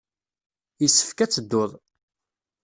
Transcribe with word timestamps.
Yessefk 0.81 1.19
ad 1.19 1.31
tedduḍ. 1.31 1.71